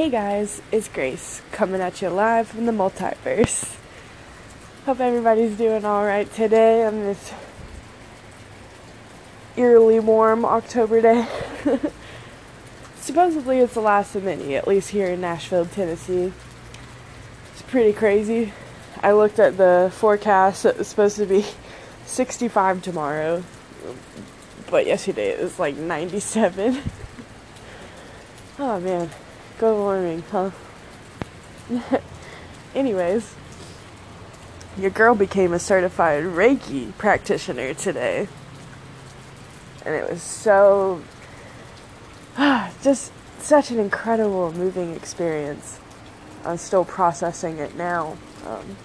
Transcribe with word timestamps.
Hey 0.00 0.08
guys, 0.08 0.62
it's 0.72 0.88
Grace 0.88 1.42
coming 1.52 1.82
at 1.82 2.00
you 2.00 2.08
live 2.08 2.48
from 2.48 2.64
the 2.64 2.72
multiverse. 2.72 3.76
Hope 4.86 4.98
everybody's 4.98 5.58
doing 5.58 5.84
alright 5.84 6.32
today 6.32 6.86
on 6.86 7.00
this 7.00 7.34
eerily 9.58 10.00
warm 10.00 10.46
October 10.46 11.02
day. 11.02 11.28
Supposedly 12.96 13.58
it's 13.58 13.74
the 13.74 13.82
last 13.82 14.16
of 14.16 14.24
many, 14.24 14.56
at 14.56 14.66
least 14.66 14.88
here 14.88 15.08
in 15.08 15.20
Nashville, 15.20 15.66
Tennessee. 15.66 16.32
It's 17.52 17.60
pretty 17.60 17.92
crazy. 17.92 18.54
I 19.02 19.12
looked 19.12 19.38
at 19.38 19.58
the 19.58 19.92
forecast, 19.94 20.64
it 20.64 20.78
was 20.78 20.88
supposed 20.88 21.18
to 21.18 21.26
be 21.26 21.44
65 22.06 22.80
tomorrow, 22.80 23.44
but 24.70 24.86
yesterday 24.86 25.28
it 25.28 25.42
was 25.42 25.58
like 25.58 25.76
97. 25.76 26.78
oh 28.58 28.80
man. 28.80 29.10
Global 29.60 29.82
warming, 29.82 30.22
huh? 30.30 30.50
Anyways, 32.74 33.34
your 34.78 34.88
girl 34.88 35.14
became 35.14 35.52
a 35.52 35.58
certified 35.58 36.24
Reiki 36.24 36.96
practitioner 36.96 37.74
today. 37.74 38.26
And 39.84 39.94
it 39.94 40.08
was 40.08 40.22
so. 40.22 41.02
just 42.82 43.12
such 43.40 43.70
an 43.70 43.78
incredible, 43.78 44.50
moving 44.54 44.94
experience. 44.94 45.78
I'm 46.42 46.56
still 46.56 46.86
processing 46.86 47.58
it 47.58 47.76
now. 47.76 48.16
Um, 48.46 48.78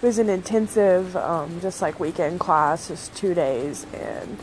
it 0.00 0.06
was 0.06 0.18
an 0.18 0.30
intensive, 0.30 1.14
um, 1.14 1.60
just 1.60 1.82
like 1.82 2.00
weekend 2.00 2.40
class, 2.40 2.88
just 2.88 3.14
two 3.14 3.34
days, 3.34 3.84
and 3.92 4.38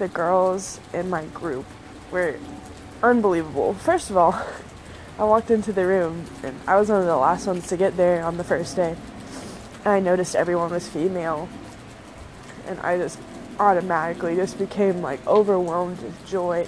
the 0.00 0.08
girls 0.08 0.80
in 0.92 1.08
my 1.08 1.26
group 1.26 1.66
were 2.10 2.34
unbelievable. 3.02 3.74
First 3.74 4.10
of 4.10 4.16
all, 4.16 4.32
I 5.18 5.24
walked 5.24 5.50
into 5.50 5.72
the 5.72 5.86
room 5.86 6.26
and 6.42 6.58
I 6.66 6.76
was 6.76 6.88
one 6.88 7.00
of 7.00 7.06
the 7.06 7.16
last 7.16 7.46
ones 7.46 7.66
to 7.68 7.76
get 7.76 7.96
there 7.96 8.22
on 8.22 8.36
the 8.36 8.44
first 8.44 8.76
day. 8.76 8.96
And 9.84 9.88
I 9.88 10.00
noticed 10.00 10.36
everyone 10.36 10.70
was 10.70 10.88
female. 10.88 11.48
And 12.66 12.78
I 12.80 12.98
just 12.98 13.18
automatically 13.58 14.36
just 14.36 14.58
became 14.58 15.00
like 15.00 15.26
overwhelmed 15.26 16.02
with 16.02 16.26
joy. 16.26 16.66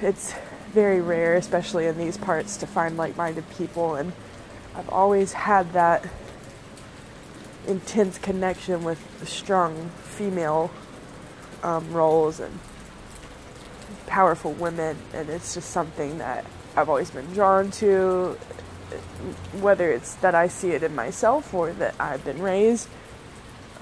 It's 0.00 0.34
very 0.72 1.00
rare, 1.00 1.34
especially 1.34 1.86
in 1.86 1.96
these 1.98 2.16
parts, 2.16 2.56
to 2.58 2.66
find 2.66 2.96
like 2.96 3.16
minded 3.16 3.44
people. 3.56 3.94
And 3.94 4.12
I've 4.74 4.88
always 4.90 5.32
had 5.32 5.72
that 5.72 6.06
intense 7.66 8.18
connection 8.18 8.84
with 8.84 9.26
strong 9.28 9.90
female 10.04 10.70
um, 11.62 11.92
roles 11.92 12.38
and 12.38 12.60
powerful 14.06 14.52
women, 14.52 14.96
and 15.12 15.28
it's 15.28 15.54
just 15.54 15.70
something 15.70 16.18
that 16.18 16.44
I've 16.76 16.88
always 16.88 17.10
been 17.10 17.26
drawn 17.32 17.70
to, 17.72 18.36
whether 19.60 19.90
it's 19.90 20.14
that 20.16 20.34
I 20.34 20.48
see 20.48 20.70
it 20.70 20.82
in 20.82 20.94
myself 20.94 21.52
or 21.54 21.72
that 21.74 21.94
I've 21.98 22.24
been 22.24 22.40
raised, 22.40 22.88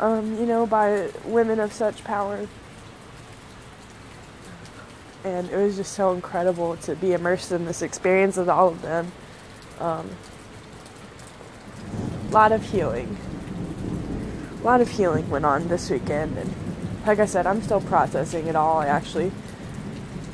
um, 0.01 0.39
you 0.39 0.47
know, 0.47 0.67
by 0.67 1.11
women 1.25 1.61
of 1.61 1.73
such 1.73 2.05
power. 2.05 2.47
And 5.25 5.49
it 5.51 5.57
was 5.57 5.77
just 5.77 5.95
so 5.95 6.13
incredible 6.13 6.77
to 6.79 6.95
be 6.97 7.13
immersed 7.13 7.51
in 7.51 7.65
this 7.65 7.81
experience 7.81 8.37
with 8.37 8.49
all 8.49 8.69
of 8.69 8.83
them. 8.83 9.11
Um, 9.81 10.11
a 12.29 12.31
lot 12.31 12.53
of 12.53 12.63
healing. 12.63 13.17
A 14.61 14.65
lot 14.65 14.81
of 14.81 14.89
healing 14.89 15.29
went 15.31 15.45
on 15.45 15.69
this 15.69 15.91
weekend, 15.91 16.37
and 16.39 16.53
like 17.07 17.19
I 17.19 17.27
said, 17.27 17.47
I'm 17.47 17.63
still 17.63 17.81
processing 17.81 18.47
it 18.47 18.57
all. 18.57 18.79
I 18.79 18.87
actually 18.87 19.31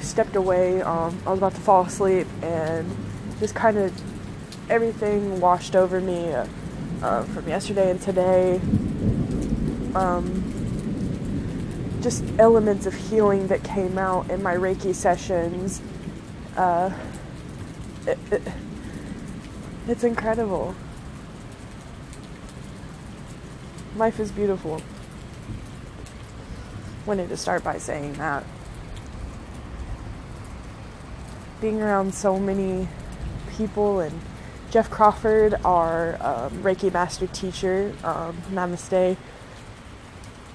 stepped 0.01 0.37
away. 0.37 0.83
Um, 0.83 1.19
I 1.27 1.31
was 1.31 1.39
about 1.39 1.55
to 1.55 1.61
fall 1.61 1.84
asleep, 1.84 2.27
and 2.43 2.91
just 3.39 3.55
kind 3.55 3.77
of 3.79 3.93
everything 4.70 5.41
washed 5.41 5.75
over 5.75 6.01
me 6.01 6.33
uh, 6.33 6.47
uh, 7.03 7.25
from 7.25 7.48
yesterday 7.48 7.91
and 7.91 8.01
today. 8.01 8.61
Um, 9.95 10.45
just 12.02 12.24
elements 12.39 12.86
of 12.86 12.95
healing 12.95 13.48
that 13.48 13.63
came 13.63 13.98
out 13.98 14.30
in 14.30 14.42
my 14.42 14.55
Reiki 14.55 14.95
sessions. 14.95 15.83
Uh, 16.57 16.92
it, 18.07 18.19
it, 18.30 18.42
it's 19.86 20.05
incredible. 20.05 20.74
Life 23.97 24.20
is 24.20 24.30
beautiful. 24.30 24.80
Wanted 27.07 27.29
to 27.29 27.36
start 27.36 27.64
by 27.64 27.79
saying 27.79 28.14
that. 28.14 28.45
Being 31.61 31.83
around 31.83 32.15
so 32.15 32.39
many 32.39 32.89
people 33.57 34.01
and 34.01 34.19
Jeff 34.71 34.89
Crawford, 34.89 35.55
our 35.65 36.15
um, 36.21 36.63
Reiki 36.63 36.93
master 36.93 37.27
teacher, 37.27 37.93
um, 38.05 38.37
namaste. 38.53 39.17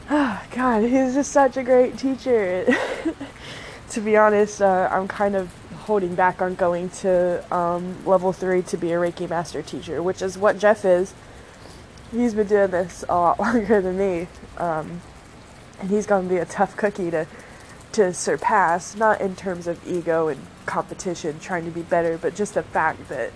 Oh, 0.10 0.44
God, 0.52 0.84
he's 0.84 1.14
just 1.14 1.32
such 1.32 1.58
a 1.58 1.64
great 1.64 1.98
teacher. 1.98 2.66
to 3.90 4.02
be 4.02 4.16
honest, 4.16 4.62
uh, 4.62 4.90
I'm 4.92 5.08
kind 5.08 5.36
of 5.36 5.54
holding 5.86 6.16
back 6.16 6.42
on 6.42 6.56
going 6.56 6.90
to 6.90 7.44
um, 7.54 8.04
level 8.06 8.34
three 8.34 8.62
to 8.64 8.78
be 8.78 8.92
a 8.94 8.96
Reiki 8.96 9.30
master 9.30 9.62
teacher, 9.62 10.02
which 10.02 10.22
is 10.22 10.38
what 10.38 10.58
Jeff 10.58 10.86
is. 10.86 11.14
He's 12.12 12.34
been 12.34 12.48
doing 12.48 12.72
this 12.72 13.04
a 13.10 13.16
lot 13.16 13.40
longer 13.46 13.82
than 13.82 13.98
me, 13.98 14.28
um, 14.58 15.02
and 15.80 15.90
he's 15.90 16.06
going 16.06 16.28
to 16.28 16.34
be 16.34 16.40
a 16.40 16.46
tough 16.46 16.78
cookie 16.78 17.12
to 17.12 17.28
to 17.96 18.14
surpass, 18.14 18.94
not 18.96 19.22
in 19.22 19.38
terms 19.38 19.68
of 19.68 19.88
ego 19.88 20.28
and 20.28 20.46
competition, 20.66 21.40
trying 21.40 21.64
to 21.64 21.72
be 21.72 21.82
better, 21.82 22.18
but 22.18 22.36
just 22.36 22.54
the 22.54 22.64
fact 22.64 23.08
that 23.08 23.32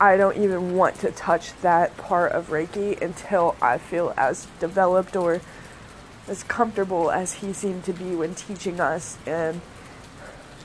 I 0.00 0.16
don't 0.16 0.38
even 0.38 0.74
want 0.74 0.98
to 1.00 1.10
touch 1.10 1.52
that 1.60 1.94
part 1.98 2.32
of 2.32 2.48
Reiki 2.48 3.00
until 3.00 3.56
I 3.60 3.76
feel 3.76 4.14
as 4.16 4.46
developed 4.58 5.16
or 5.16 5.42
as 6.26 6.42
comfortable 6.44 7.10
as 7.10 7.34
he 7.34 7.52
seemed 7.52 7.84
to 7.84 7.92
be 7.92 8.14
when 8.16 8.34
teaching 8.34 8.80
us 8.80 9.18
and 9.26 9.60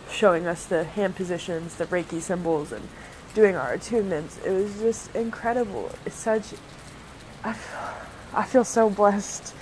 showing 0.10 0.48
us 0.48 0.66
the 0.66 0.86
hand 0.86 1.18
positions, 1.18 1.76
the 1.76 1.86
Reiki 1.88 2.22
symbols, 2.22 2.72
and 2.72 2.88
doing 3.34 3.58
our 3.58 3.76
attunements. 3.76 4.44
It 4.46 4.52
was 4.52 4.80
just 4.80 5.14
incredible. 5.14 5.92
It's 6.06 6.16
such. 6.16 6.54
I, 7.44 7.54
I 8.34 8.44
feel 8.44 8.64
so 8.64 8.90
blessed 8.90 9.54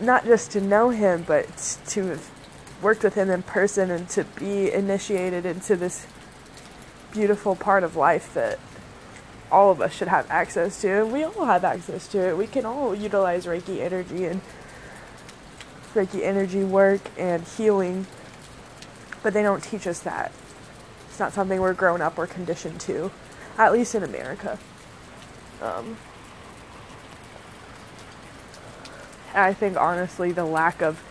not 0.00 0.24
just 0.24 0.50
to 0.52 0.60
know 0.60 0.90
him, 0.90 1.24
but 1.26 1.46
to 1.88 2.06
have 2.06 2.30
worked 2.82 3.02
with 3.02 3.14
him 3.14 3.30
in 3.30 3.42
person 3.42 3.90
and 3.90 4.08
to 4.10 4.24
be 4.24 4.72
initiated 4.72 5.44
into 5.44 5.76
this 5.76 6.06
beautiful 7.12 7.56
part 7.56 7.82
of 7.82 7.96
life 7.96 8.32
that 8.34 8.58
all 9.50 9.70
of 9.70 9.80
us 9.80 9.92
should 9.92 10.08
have 10.08 10.30
access 10.30 10.80
to. 10.80 11.02
And 11.02 11.12
we 11.12 11.24
all 11.24 11.46
have 11.46 11.64
access 11.64 12.06
to 12.08 12.28
it. 12.28 12.36
We 12.36 12.46
can 12.46 12.64
all 12.64 12.94
utilize 12.94 13.46
Reiki 13.46 13.80
energy 13.80 14.26
and 14.26 14.40
Reiki 15.94 16.22
energy 16.22 16.64
work 16.64 17.00
and 17.16 17.42
healing, 17.42 18.06
but 19.22 19.32
they 19.32 19.42
don't 19.42 19.62
teach 19.62 19.86
us 19.86 20.00
that. 20.00 20.32
It's 21.08 21.18
not 21.18 21.32
something 21.32 21.60
we're 21.60 21.74
grown 21.74 22.00
up 22.00 22.18
or 22.18 22.26
conditioned 22.26 22.80
to, 22.82 23.10
at 23.56 23.72
least 23.72 23.94
in 23.94 24.04
America. 24.04 24.58
Um, 25.60 25.96
I 29.38 29.54
think 29.54 29.76
honestly 29.76 30.32
the 30.32 30.44
lack 30.44 30.82
of 30.82 31.02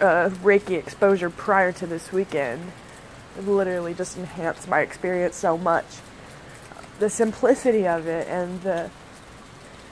uh, 0.00 0.30
Reiki 0.42 0.78
exposure 0.78 1.28
prior 1.30 1.72
to 1.72 1.86
this 1.86 2.12
weekend 2.12 2.72
literally 3.38 3.94
just 3.94 4.16
enhanced 4.16 4.68
my 4.68 4.80
experience 4.80 5.36
so 5.36 5.58
much. 5.58 5.86
The 6.98 7.10
simplicity 7.10 7.86
of 7.86 8.06
it 8.06 8.28
and 8.28 8.62
the 8.62 8.90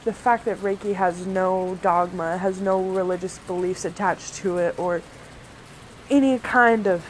the 0.05 0.13
fact 0.13 0.45
that 0.47 0.57
Reiki 0.59 0.95
has 0.95 1.27
no 1.27 1.79
dogma, 1.83 2.39
has 2.39 2.61
no 2.61 2.81
religious 2.81 3.39
beliefs 3.41 3.85
attached 3.85 4.37
to 4.37 4.57
it, 4.57 4.79
or 4.79 5.03
any 6.09 6.39
kind 6.39 6.87
of 6.87 7.05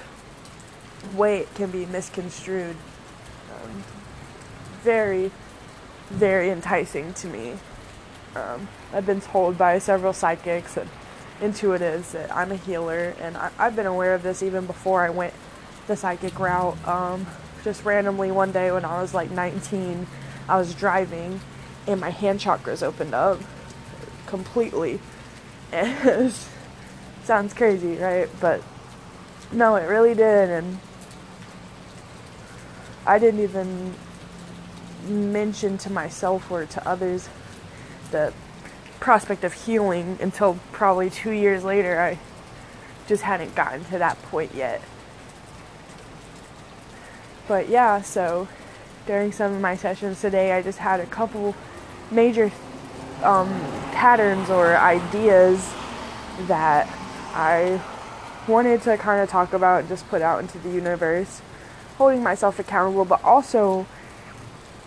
way 1.14 1.38
it 1.38 1.54
can 1.54 1.70
be 1.70 1.86
misconstrued. 1.86 2.74
Um, 3.52 3.84
very, 4.82 5.30
very 6.08 6.50
enticing 6.50 7.12
to 7.14 7.28
me. 7.28 7.54
Um, 8.34 8.68
I've 8.92 9.06
been 9.06 9.20
told 9.20 9.58
by 9.58 9.78
several 9.78 10.12
psychics 10.12 10.76
and 10.76 10.88
intuitives 11.40 12.12
that 12.12 12.34
I'm 12.34 12.52
a 12.52 12.56
healer, 12.56 13.14
and 13.20 13.36
I, 13.36 13.50
have 13.58 13.76
been 13.76 13.86
aware 13.86 14.14
of 14.14 14.22
this 14.22 14.42
even 14.42 14.66
before 14.66 15.02
I 15.02 15.10
went 15.10 15.34
the 15.86 15.96
psychic 15.96 16.38
route. 16.38 16.76
Um, 16.86 17.26
just 17.64 17.84
randomly 17.84 18.30
one 18.30 18.52
day 18.52 18.70
when 18.70 18.84
I 18.84 19.00
was 19.00 19.14
like 19.14 19.30
19, 19.30 20.06
I 20.48 20.58
was 20.58 20.74
driving, 20.74 21.40
and 21.86 22.00
my 22.00 22.10
hand 22.10 22.40
chakras 22.40 22.82
opened 22.82 23.14
up 23.14 23.40
completely. 24.26 25.00
And 25.70 26.32
sounds 27.24 27.52
crazy, 27.52 27.96
right? 27.96 28.26
But 28.40 28.62
no, 29.52 29.76
it 29.76 29.84
really 29.84 30.14
did, 30.14 30.48
and 30.48 30.78
I 33.04 33.18
didn't 33.18 33.40
even 33.40 33.94
mention 35.06 35.76
to 35.78 35.92
myself 35.92 36.50
or 36.50 36.64
to 36.64 36.88
others 36.88 37.28
the 38.10 38.32
prospect 39.00 39.44
of 39.44 39.52
healing 39.52 40.18
until 40.20 40.58
probably 40.72 41.10
two 41.10 41.30
years 41.30 41.64
later. 41.64 42.00
I 42.00 42.18
just 43.06 43.22
hadn't 43.22 43.54
gotten 43.54 43.84
to 43.86 43.98
that 43.98 44.20
point 44.22 44.54
yet. 44.54 44.82
But 47.46 47.68
yeah, 47.68 48.02
so 48.02 48.48
during 49.06 49.32
some 49.32 49.54
of 49.54 49.60
my 49.60 49.74
sessions 49.76 50.20
today, 50.20 50.52
I 50.52 50.60
just 50.62 50.78
had 50.78 51.00
a 51.00 51.06
couple 51.06 51.56
major 52.10 52.52
um, 53.22 53.48
patterns 53.92 54.50
or 54.50 54.76
ideas 54.76 55.72
that 56.46 56.86
I 57.34 57.80
wanted 58.46 58.82
to 58.82 58.96
kind 58.98 59.22
of 59.22 59.28
talk 59.28 59.52
about 59.52 59.80
and 59.80 59.88
just 59.88 60.08
put 60.08 60.20
out 60.20 60.40
into 60.40 60.58
the 60.58 60.70
universe, 60.70 61.40
holding 61.96 62.22
myself 62.22 62.58
accountable, 62.58 63.04
but 63.04 63.22
also 63.24 63.86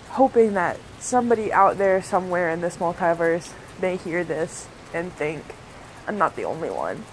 hoping 0.09 0.53
that 0.53 0.79
somebody 1.01 1.51
out 1.51 1.77
there 1.77 2.01
somewhere 2.01 2.49
in 2.49 2.61
this 2.61 2.77
multiverse 2.77 3.51
may 3.81 3.97
hear 3.97 4.23
this 4.23 4.67
and 4.93 5.11
think, 5.13 5.43
I'm 6.07 6.17
not 6.17 6.35
the 6.35 6.45
only 6.45 6.69
one. 6.69 7.03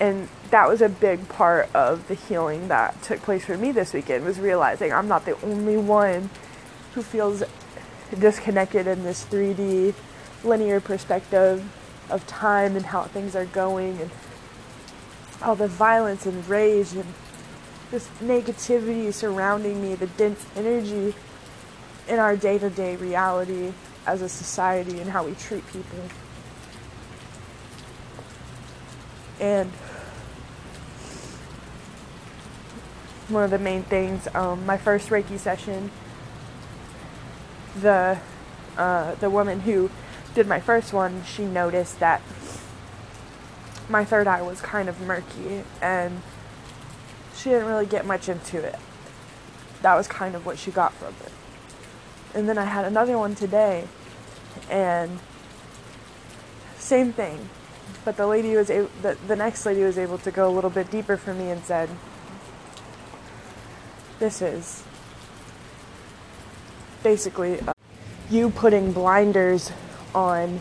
And 0.00 0.28
that 0.50 0.68
was 0.68 0.80
a 0.82 0.88
big 0.88 1.28
part 1.28 1.72
of 1.74 2.08
the 2.08 2.14
healing 2.14 2.68
that 2.68 3.00
took 3.02 3.20
place 3.20 3.44
for 3.44 3.56
me 3.56 3.70
this 3.70 3.92
weekend 3.92 4.24
was 4.24 4.40
realizing 4.40 4.92
I'm 4.92 5.08
not 5.08 5.26
the 5.26 5.40
only 5.42 5.76
one 5.76 6.30
who 6.94 7.02
feels 7.02 7.42
disconnected 8.18 8.86
in 8.86 9.04
this 9.04 9.24
3D 9.26 9.94
linear 10.42 10.80
perspective 10.80 11.64
of 12.10 12.26
time 12.26 12.76
and 12.76 12.86
how 12.86 13.04
things 13.04 13.36
are 13.36 13.46
going 13.46 14.00
and 14.00 14.10
all 15.42 15.54
the 15.54 15.68
violence 15.68 16.26
and 16.26 16.46
rage 16.48 16.92
and 16.92 17.06
this 17.90 18.08
negativity 18.22 19.12
surrounding 19.12 19.82
me, 19.82 19.94
the 19.94 20.06
dense 20.06 20.46
energy 20.56 21.14
in 22.08 22.18
our 22.18 22.36
day 22.36 22.58
to 22.58 22.70
day 22.70 22.96
reality 22.96 23.72
as 24.06 24.22
a 24.22 24.28
society 24.28 25.00
and 25.00 25.10
how 25.10 25.24
we 25.24 25.34
treat 25.34 25.66
people. 25.68 25.98
And 29.40 29.70
one 33.28 33.44
of 33.44 33.50
the 33.50 33.58
main 33.58 33.82
things, 33.82 34.28
um, 34.34 34.66
my 34.66 34.76
first 34.76 35.08
Reiki 35.08 35.38
session, 35.38 35.90
the 37.80 38.18
uh, 38.76 39.14
the 39.16 39.30
woman 39.30 39.60
who 39.60 39.90
did 40.34 40.46
my 40.46 40.60
first 40.60 40.92
one, 40.92 41.22
she 41.24 41.44
noticed 41.44 42.00
that 42.00 42.22
my 43.88 44.04
third 44.04 44.26
eye 44.26 44.42
was 44.42 44.60
kind 44.60 44.88
of 44.88 45.00
murky 45.00 45.64
and 45.80 46.22
she 47.36 47.50
didn't 47.50 47.66
really 47.66 47.86
get 47.86 48.06
much 48.06 48.28
into 48.28 48.58
it. 48.58 48.78
That 49.82 49.94
was 49.94 50.06
kind 50.06 50.34
of 50.34 50.46
what 50.46 50.58
she 50.58 50.70
got 50.70 50.94
from 50.94 51.14
it. 51.26 51.32
And 52.34 52.48
then 52.48 52.58
I 52.58 52.64
had 52.64 52.84
another 52.84 53.18
one 53.18 53.34
today 53.34 53.86
and 54.70 55.18
same 56.78 57.12
thing. 57.12 57.48
But 58.04 58.16
the 58.16 58.26
lady 58.26 58.56
was 58.56 58.70
able, 58.70 58.90
the, 59.02 59.16
the 59.28 59.36
next 59.36 59.64
lady 59.64 59.82
was 59.82 59.98
able 59.98 60.18
to 60.18 60.30
go 60.30 60.48
a 60.48 60.52
little 60.52 60.70
bit 60.70 60.90
deeper 60.90 61.16
for 61.16 61.34
me 61.34 61.50
and 61.50 61.62
said, 61.62 61.88
This 64.18 64.42
is 64.42 64.82
basically 67.02 67.60
uh, 67.60 67.72
you 68.30 68.50
putting 68.50 68.92
blinders 68.92 69.70
on 70.14 70.60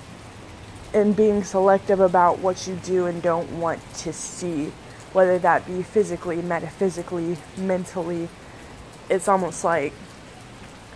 and 0.94 1.16
being 1.16 1.44
selective 1.44 2.00
about 2.00 2.40
what 2.40 2.68
you 2.68 2.76
do 2.84 3.06
and 3.06 3.22
don't 3.22 3.50
want 3.60 3.82
to 3.96 4.12
see, 4.12 4.72
whether 5.14 5.40
that 5.40 5.66
be 5.66 5.82
physically, 5.82 6.42
metaphysically, 6.42 7.38
mentally. 7.58 8.28
It's 9.10 9.28
almost 9.28 9.64
like 9.64 9.94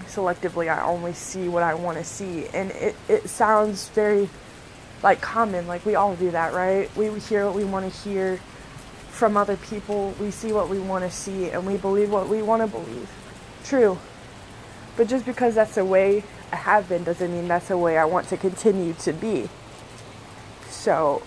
selectively 0.07 0.73
I 0.73 0.83
only 0.83 1.13
see 1.13 1.47
what 1.47 1.63
I 1.63 1.73
want 1.73 1.97
to 1.97 2.03
see. 2.03 2.47
And 2.47 2.71
it, 2.71 2.95
it 3.07 3.29
sounds 3.29 3.89
very 3.89 4.29
like 5.03 5.21
common, 5.21 5.67
like 5.67 5.85
we 5.85 5.95
all 5.95 6.15
do 6.15 6.31
that, 6.31 6.53
right? 6.53 6.93
We 6.95 7.19
hear 7.19 7.45
what 7.45 7.55
we 7.55 7.63
want 7.63 7.91
to 7.91 8.09
hear 8.09 8.39
from 9.09 9.37
other 9.37 9.55
people, 9.55 10.13
we 10.19 10.29
see 10.29 10.51
what 10.51 10.67
we 10.67 10.77
want 10.77 11.05
to 11.05 11.11
see, 11.11 11.49
and 11.49 11.65
we 11.65 11.77
believe 11.77 12.11
what 12.11 12.27
we 12.27 12.41
want 12.41 12.61
to 12.61 12.67
believe. 12.67 13.09
True. 13.63 13.97
But 14.97 15.07
just 15.07 15.25
because 15.25 15.55
that's 15.55 15.75
the 15.75 15.85
way 15.85 16.23
I 16.51 16.57
have 16.57 16.89
been 16.89 17.03
doesn't 17.03 17.31
mean 17.31 17.47
that's 17.47 17.69
the 17.69 17.77
way 17.77 17.97
I 17.97 18.05
want 18.05 18.27
to 18.29 18.37
continue 18.37 18.93
to 18.93 19.13
be. 19.13 19.49
So, 20.69 21.23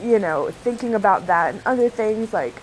you 0.00 0.18
know, 0.18 0.50
thinking 0.50 0.94
about 0.94 1.26
that 1.26 1.54
and 1.54 1.62
other 1.66 1.88
things 1.88 2.32
like 2.32 2.54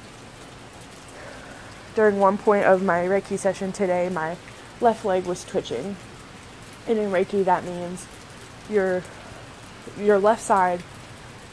during 1.95 2.19
one 2.19 2.37
point 2.37 2.65
of 2.65 2.83
my 2.83 2.99
Reiki 3.05 3.37
session 3.37 3.71
today, 3.71 4.09
my 4.09 4.37
left 4.81 5.05
leg 5.05 5.25
was 5.25 5.43
twitching. 5.43 5.95
And 6.87 6.97
in 6.97 7.11
Reiki 7.11 7.45
that 7.45 7.63
means 7.63 8.07
your 8.69 9.03
your 9.99 10.19
left 10.19 10.41
side 10.41 10.83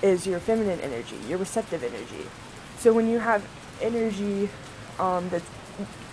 is 0.03 0.27
your 0.27 0.39
feminine 0.39 0.81
energy, 0.81 1.17
your 1.29 1.39
receptive 1.39 1.83
energy. 1.83 2.29
So 2.79 2.93
when 2.93 3.09
you 3.09 3.19
have 3.19 3.47
energy 3.81 4.49
um, 4.99 5.29
that's 5.29 5.49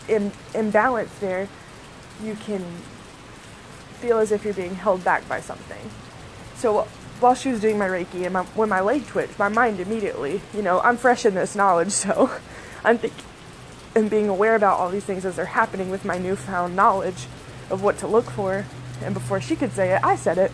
in, 0.07 0.31
imbalanced 0.53 1.19
there, 1.19 1.47
you 2.23 2.35
can 2.35 2.63
feel 3.99 4.17
as 4.17 4.31
if 4.31 4.43
you're 4.43 4.53
being 4.53 4.75
held 4.75 5.03
back 5.03 5.27
by 5.27 5.41
something. 5.41 5.89
So 6.55 6.87
while 7.19 7.35
she 7.35 7.49
was 7.49 7.61
doing 7.61 7.77
my 7.77 7.87
Reiki 7.87 8.23
and 8.23 8.33
my, 8.33 8.43
when 8.55 8.69
my 8.69 8.81
leg 8.81 9.05
twitched, 9.07 9.37
my 9.39 9.49
mind 9.49 9.79
immediately, 9.79 10.41
you 10.53 10.61
know, 10.61 10.79
I'm 10.81 10.97
fresh 10.97 11.25
in 11.25 11.35
this 11.35 11.55
knowledge, 11.55 11.91
so 11.91 12.31
I'm 12.83 12.97
thinking 12.97 13.25
and 13.95 14.09
being 14.09 14.27
aware 14.27 14.55
about 14.55 14.77
all 14.77 14.89
these 14.89 15.05
things 15.05 15.25
as 15.25 15.37
they're 15.37 15.45
happening 15.45 15.89
with 15.89 16.03
my 16.03 16.17
newfound 16.17 16.75
knowledge 16.75 17.27
of 17.69 17.81
what 17.81 17.97
to 17.99 18.07
look 18.07 18.29
for. 18.29 18.65
And 19.01 19.13
before 19.13 19.39
she 19.39 19.55
could 19.55 19.71
say 19.71 19.95
it, 19.95 20.03
I 20.03 20.15
said 20.15 20.37
it. 20.37 20.51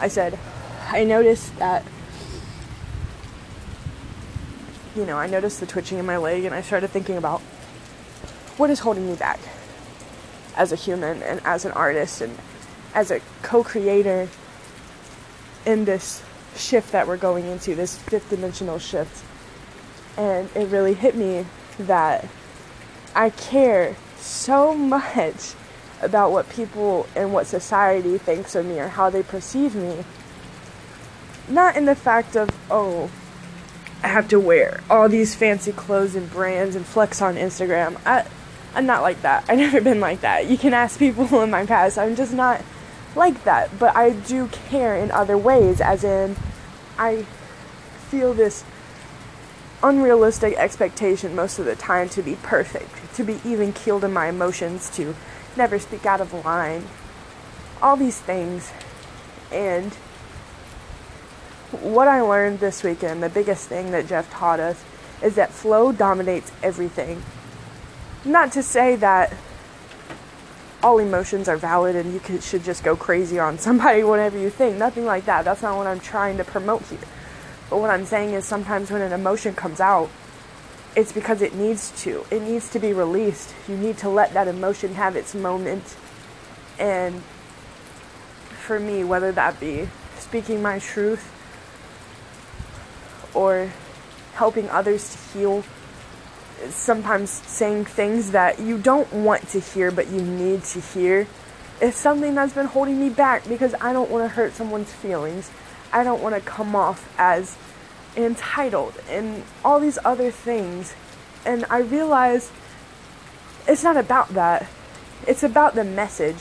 I 0.00 0.08
said, 0.08 0.38
I 0.88 1.04
noticed 1.04 1.56
that, 1.58 1.84
you 4.96 5.06
know, 5.06 5.16
I 5.16 5.26
noticed 5.26 5.60
the 5.60 5.66
twitching 5.66 5.98
in 5.98 6.06
my 6.06 6.16
leg 6.16 6.44
and 6.44 6.54
I 6.54 6.62
started 6.62 6.88
thinking 6.88 7.16
about 7.16 7.40
what 8.56 8.70
is 8.70 8.80
holding 8.80 9.06
me 9.06 9.14
back 9.14 9.38
as 10.56 10.72
a 10.72 10.76
human 10.76 11.22
and 11.22 11.40
as 11.44 11.64
an 11.64 11.72
artist 11.72 12.20
and 12.20 12.36
as 12.94 13.10
a 13.10 13.20
co 13.42 13.62
creator 13.62 14.28
in 15.64 15.84
this 15.84 16.22
shift 16.56 16.92
that 16.92 17.06
we're 17.06 17.16
going 17.16 17.46
into, 17.46 17.74
this 17.74 17.96
fifth 17.96 18.30
dimensional 18.30 18.78
shift. 18.78 19.24
And 20.20 20.50
it 20.54 20.68
really 20.68 20.92
hit 20.92 21.16
me 21.16 21.46
that 21.78 22.28
I 23.14 23.30
care 23.30 23.96
so 24.18 24.74
much 24.74 25.54
about 26.02 26.30
what 26.30 26.46
people 26.50 27.06
and 27.16 27.32
what 27.32 27.46
society 27.46 28.18
thinks 28.18 28.54
of 28.54 28.66
me 28.66 28.78
or 28.78 28.88
how 28.88 29.08
they 29.08 29.22
perceive 29.22 29.74
me. 29.74 30.04
Not 31.48 31.74
in 31.74 31.86
the 31.86 31.94
fact 31.94 32.36
of, 32.36 32.50
oh, 32.70 33.10
I 34.02 34.08
have 34.08 34.28
to 34.28 34.38
wear 34.38 34.82
all 34.90 35.08
these 35.08 35.34
fancy 35.34 35.72
clothes 35.72 36.14
and 36.14 36.30
brands 36.30 36.76
and 36.76 36.84
flex 36.84 37.22
on 37.22 37.36
Instagram. 37.36 37.98
I, 38.04 38.26
I'm 38.74 38.84
not 38.84 39.00
like 39.00 39.22
that. 39.22 39.46
I've 39.48 39.56
never 39.72 39.80
been 39.80 40.00
like 40.00 40.20
that. 40.20 40.50
You 40.50 40.58
can 40.58 40.74
ask 40.74 40.98
people 40.98 41.24
in 41.40 41.50
my 41.50 41.64
past. 41.64 41.96
I'm 41.96 42.14
just 42.14 42.34
not 42.34 42.62
like 43.16 43.44
that, 43.44 43.78
but 43.78 43.96
I 43.96 44.10
do 44.10 44.48
care 44.48 44.96
in 44.96 45.10
other 45.12 45.38
ways, 45.38 45.80
as 45.80 46.04
in, 46.04 46.36
I 46.98 47.24
feel 48.10 48.34
this 48.34 48.64
unrealistic 49.82 50.56
expectation 50.56 51.34
most 51.34 51.58
of 51.58 51.64
the 51.64 51.76
time 51.76 52.08
to 52.10 52.22
be 52.22 52.36
perfect, 52.42 53.14
to 53.14 53.24
be 53.24 53.40
even 53.44 53.72
keeled 53.72 54.04
in 54.04 54.12
my 54.12 54.28
emotions, 54.28 54.90
to 54.90 55.14
never 55.56 55.78
speak 55.78 56.06
out 56.06 56.20
of 56.20 56.32
line, 56.44 56.84
all 57.82 57.96
these 57.96 58.20
things. 58.20 58.72
And 59.50 59.92
what 61.72 62.08
I 62.08 62.20
learned 62.20 62.60
this 62.60 62.82
weekend, 62.82 63.22
the 63.22 63.28
biggest 63.28 63.68
thing 63.68 63.90
that 63.92 64.06
Jeff 64.06 64.30
taught 64.30 64.60
us, 64.60 64.84
is 65.22 65.34
that 65.34 65.50
flow 65.50 65.92
dominates 65.92 66.52
everything. 66.62 67.22
Not 68.24 68.52
to 68.52 68.62
say 68.62 68.96
that 68.96 69.32
all 70.82 70.98
emotions 70.98 71.48
are 71.48 71.56
valid 71.56 71.94
and 71.94 72.12
you 72.12 72.40
should 72.40 72.64
just 72.64 72.82
go 72.82 72.96
crazy 72.96 73.38
on 73.38 73.58
somebody 73.58 74.02
whenever 74.04 74.38
you 74.38 74.50
think. 74.50 74.76
Nothing 74.76 75.04
like 75.04 75.26
that. 75.26 75.44
That's 75.44 75.62
not 75.62 75.76
what 75.76 75.86
I'm 75.86 76.00
trying 76.00 76.36
to 76.38 76.44
promote 76.44 76.82
here. 76.82 76.98
But 77.70 77.78
what 77.78 77.90
I'm 77.90 78.04
saying 78.04 78.34
is 78.34 78.44
sometimes 78.44 78.90
when 78.90 79.00
an 79.00 79.12
emotion 79.12 79.54
comes 79.54 79.80
out, 79.80 80.10
it's 80.96 81.12
because 81.12 81.40
it 81.40 81.54
needs 81.54 81.92
to. 82.02 82.26
It 82.30 82.42
needs 82.42 82.68
to 82.70 82.80
be 82.80 82.92
released. 82.92 83.54
You 83.68 83.76
need 83.76 83.96
to 83.98 84.08
let 84.08 84.34
that 84.34 84.48
emotion 84.48 84.94
have 84.94 85.14
its 85.14 85.34
moment. 85.34 85.96
And 86.78 87.22
for 88.66 88.80
me, 88.80 89.04
whether 89.04 89.30
that 89.32 89.60
be 89.60 89.88
speaking 90.18 90.60
my 90.60 90.80
truth 90.80 91.32
or 93.34 93.70
helping 94.34 94.68
others 94.68 95.12
to 95.12 95.38
heal 95.38 95.64
sometimes 96.68 97.30
saying 97.30 97.84
things 97.84 98.32
that 98.32 98.58
you 98.60 98.76
don't 98.76 99.10
want 99.12 99.48
to 99.48 99.58
hear 99.58 99.90
but 99.90 100.08
you 100.08 100.20
need 100.20 100.62
to 100.62 100.80
hear 100.80 101.26
is 101.80 101.96
something 101.96 102.34
that's 102.34 102.52
been 102.52 102.66
holding 102.66 103.00
me 103.00 103.08
back 103.08 103.48
because 103.48 103.74
I 103.80 103.92
don't 103.92 104.10
want 104.10 104.24
to 104.24 104.28
hurt 104.28 104.52
someone's 104.52 104.92
feelings. 104.92 105.50
I 105.92 106.04
don't 106.04 106.22
want 106.22 106.34
to 106.34 106.40
come 106.40 106.74
off 106.76 107.12
as 107.18 107.56
entitled 108.16 108.94
and 109.08 109.42
all 109.64 109.80
these 109.80 109.98
other 110.04 110.30
things. 110.30 110.94
And 111.44 111.64
I 111.70 111.78
realize 111.78 112.50
it's 113.66 113.82
not 113.82 113.96
about 113.96 114.30
that. 114.30 114.68
It's 115.26 115.42
about 115.42 115.74
the 115.74 115.84
message. 115.84 116.38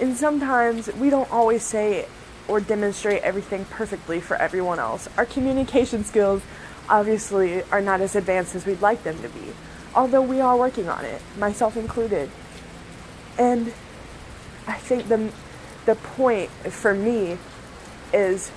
And 0.00 0.16
sometimes 0.16 0.92
we 0.94 1.10
don't 1.10 1.30
always 1.30 1.62
say 1.62 2.06
or 2.46 2.60
demonstrate 2.60 3.22
everything 3.22 3.64
perfectly 3.66 4.20
for 4.20 4.36
everyone 4.36 4.78
else. 4.78 5.08
Our 5.16 5.26
communication 5.26 6.04
skills 6.04 6.42
obviously 6.88 7.62
are 7.64 7.82
not 7.82 8.00
as 8.00 8.16
advanced 8.16 8.54
as 8.54 8.64
we'd 8.64 8.80
like 8.80 9.02
them 9.02 9.20
to 9.22 9.28
be, 9.28 9.52
although 9.94 10.22
we 10.22 10.40
are 10.40 10.56
working 10.56 10.88
on 10.88 11.04
it, 11.04 11.20
myself 11.38 11.76
included. 11.76 12.30
And 13.38 13.72
I 14.66 14.74
think 14.74 15.08
the 15.08 15.30
the 15.84 15.94
point 15.94 16.50
for 16.50 16.92
me 16.92 17.38
is 18.12 18.50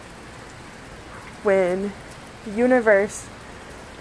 when 1.44 1.92
the 2.46 2.52
universe 2.52 3.28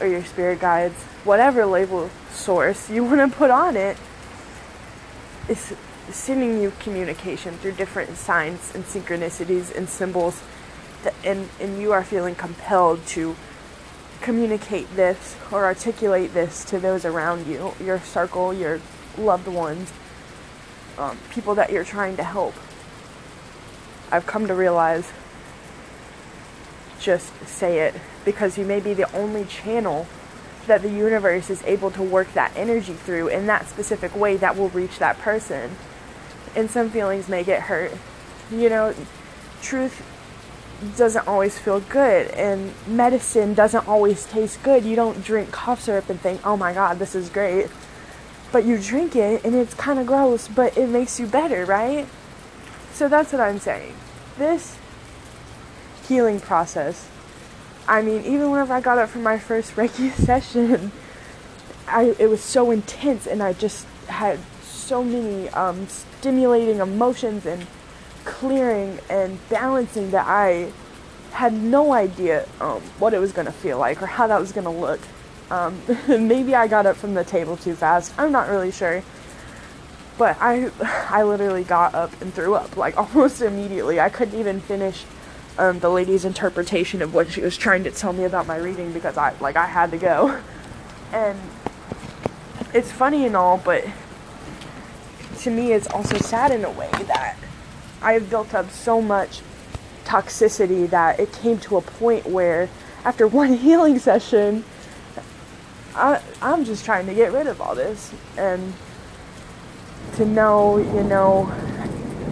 or 0.00 0.06
your 0.06 0.24
spirit 0.24 0.60
guides, 0.60 0.94
whatever 1.24 1.66
label 1.66 2.10
source 2.30 2.88
you 2.90 3.04
want 3.04 3.30
to 3.30 3.36
put 3.36 3.50
on 3.50 3.76
it, 3.76 3.96
is 5.48 5.74
sending 6.10 6.60
you 6.60 6.72
communication 6.80 7.54
through 7.58 7.72
different 7.72 8.16
signs 8.16 8.74
and 8.74 8.84
synchronicities 8.84 9.74
and 9.74 9.88
symbols, 9.88 10.42
that, 11.02 11.14
and, 11.24 11.48
and 11.60 11.80
you 11.80 11.92
are 11.92 12.04
feeling 12.04 12.34
compelled 12.34 13.04
to 13.06 13.36
communicate 14.20 14.94
this 14.96 15.36
or 15.50 15.64
articulate 15.64 16.34
this 16.34 16.64
to 16.64 16.78
those 16.78 17.04
around 17.04 17.46
you, 17.46 17.72
your 17.82 17.98
circle, 18.00 18.52
your 18.52 18.80
loved 19.16 19.48
ones, 19.48 19.92
um, 20.98 21.16
people 21.30 21.54
that 21.54 21.70
you're 21.70 21.84
trying 21.84 22.16
to 22.16 22.24
help. 22.24 22.54
I've 24.12 24.26
come 24.26 24.46
to 24.48 24.54
realize 24.54 25.10
just 27.00 27.32
say 27.46 27.80
it 27.80 27.94
because 28.24 28.58
you 28.58 28.64
may 28.64 28.80
be 28.80 28.94
the 28.94 29.10
only 29.16 29.44
channel 29.44 30.06
that 30.66 30.82
the 30.82 30.90
universe 30.90 31.50
is 31.50 31.62
able 31.64 31.90
to 31.90 32.02
work 32.02 32.32
that 32.34 32.52
energy 32.54 32.92
through 32.92 33.28
in 33.28 33.46
that 33.46 33.68
specific 33.68 34.14
way 34.14 34.36
that 34.36 34.56
will 34.56 34.68
reach 34.70 34.98
that 34.98 35.18
person. 35.18 35.70
And 36.54 36.70
some 36.70 36.90
feelings 36.90 37.28
may 37.28 37.42
get 37.42 37.62
hurt. 37.62 37.92
You 38.50 38.68
know, 38.68 38.94
truth 39.62 40.06
doesn't 40.96 41.26
always 41.26 41.58
feel 41.58 41.80
good, 41.80 42.28
and 42.32 42.72
medicine 42.86 43.54
doesn't 43.54 43.86
always 43.86 44.26
taste 44.26 44.62
good. 44.62 44.84
You 44.84 44.96
don't 44.96 45.22
drink 45.22 45.50
cough 45.50 45.80
syrup 45.80 46.08
and 46.08 46.20
think, 46.20 46.44
oh 46.46 46.56
my 46.56 46.72
god, 46.72 46.98
this 46.98 47.14
is 47.14 47.28
great 47.28 47.68
but 48.52 48.64
you 48.64 48.78
drink 48.78 49.16
it 49.16 49.44
and 49.44 49.54
it's 49.54 49.74
kind 49.74 49.98
of 49.98 50.06
gross, 50.06 50.48
but 50.48 50.76
it 50.76 50.88
makes 50.88 51.20
you 51.20 51.26
better, 51.26 51.64
right? 51.64 52.06
So 52.92 53.08
that's 53.08 53.32
what 53.32 53.40
I'm 53.40 53.58
saying. 53.58 53.94
This 54.38 54.76
healing 56.10 56.40
process, 56.40 57.08
I 57.86 58.02
mean, 58.02 58.24
even 58.24 58.50
whenever 58.50 58.74
I 58.74 58.80
got 58.80 58.98
up 58.98 59.10
from 59.10 59.22
my 59.22 59.38
first 59.38 59.76
Reiki 59.76 60.10
session, 60.26 60.90
I 61.86 62.16
it 62.18 62.28
was 62.28 62.42
so 62.42 62.72
intense 62.72 63.26
and 63.26 63.40
I 63.42 63.52
just 63.52 63.86
had 64.08 64.40
so 64.62 65.04
many 65.04 65.48
um, 65.50 65.86
stimulating 65.88 66.78
emotions 66.78 67.46
and 67.46 67.64
clearing 68.24 68.98
and 69.08 69.38
balancing 69.48 70.10
that 70.10 70.26
I 70.26 70.72
had 71.30 71.52
no 71.52 71.92
idea 71.92 72.44
um, 72.60 72.82
what 72.98 73.14
it 73.14 73.18
was 73.18 73.30
going 73.30 73.46
to 73.46 73.52
feel 73.52 73.78
like 73.78 74.02
or 74.02 74.06
how 74.06 74.26
that 74.26 74.40
was 74.40 74.50
going 74.50 74.64
to 74.64 74.80
look. 74.86 75.00
Um, 75.48 75.80
maybe 76.08 76.56
I 76.56 76.66
got 76.66 76.86
up 76.86 76.96
from 76.96 77.14
the 77.14 77.24
table 77.24 77.56
too 77.56 77.74
fast. 77.74 78.12
I'm 78.18 78.32
not 78.32 78.48
really 78.48 78.72
sure. 78.72 79.02
But 80.18 80.36
I, 80.40 80.70
I 81.08 81.22
literally 81.22 81.64
got 81.64 81.94
up 81.94 82.20
and 82.20 82.34
threw 82.34 82.56
up 82.56 82.76
like 82.76 82.96
almost 83.04 83.42
immediately. 83.42 84.00
I 84.00 84.08
couldn't 84.08 84.38
even 84.38 84.60
finish 84.60 85.04
um, 85.60 85.78
the 85.78 85.90
lady's 85.90 86.24
interpretation 86.24 87.02
of 87.02 87.12
what 87.12 87.30
she 87.30 87.42
was 87.42 87.54
trying 87.58 87.84
to 87.84 87.90
tell 87.90 88.14
me 88.14 88.24
about 88.24 88.46
my 88.46 88.56
reading 88.56 88.92
because 88.92 89.18
I 89.18 89.34
like 89.40 89.56
I 89.56 89.66
had 89.66 89.90
to 89.90 89.98
go. 89.98 90.40
And 91.12 91.38
it's 92.72 92.90
funny 92.90 93.26
and 93.26 93.36
all, 93.36 93.58
but 93.58 93.84
to 95.40 95.50
me 95.50 95.72
it's 95.72 95.86
also 95.88 96.16
sad 96.16 96.50
in 96.50 96.64
a 96.64 96.70
way 96.70 96.90
that 97.06 97.36
I 98.00 98.14
have 98.14 98.30
built 98.30 98.54
up 98.54 98.70
so 98.70 99.02
much 99.02 99.42
toxicity 100.06 100.88
that 100.88 101.20
it 101.20 101.30
came 101.30 101.58
to 101.58 101.76
a 101.76 101.82
point 101.82 102.26
where 102.26 102.70
after 103.04 103.26
one 103.42 103.52
healing 103.52 103.98
session 103.98 104.64
I, 105.94 106.22
I'm 106.40 106.64
just 106.64 106.86
trying 106.86 107.06
to 107.06 107.14
get 107.14 107.32
rid 107.32 107.48
of 107.48 107.60
all 107.60 107.74
this 107.74 108.14
and 108.38 108.72
to 110.14 110.24
know, 110.24 110.78
you 110.78 111.02
know, 111.02 111.52